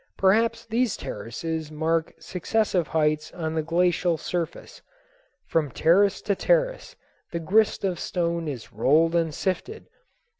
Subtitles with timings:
[0.17, 4.81] Perhaps these terraces mark successive heights of the glacial surface.
[5.45, 6.95] From terrace to terrace
[7.31, 9.85] the grist of stone is rolled and sifted.